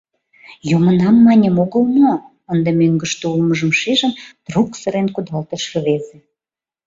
[0.69, 2.13] —Йомынам маньым огыл мо?—
[2.51, 4.11] ынде мӧҥгыштӧ улмыжым шижын,
[4.45, 6.17] трук сырен кудалтыш рвезе.